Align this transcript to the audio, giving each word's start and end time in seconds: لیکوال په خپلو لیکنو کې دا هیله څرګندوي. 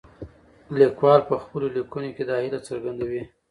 لیکوال 0.79 1.21
په 1.29 1.35
خپلو 1.43 1.67
لیکنو 1.75 2.09
کې 2.15 2.23
دا 2.29 2.35
هیله 2.43 2.59
څرګندوي. 2.67 3.23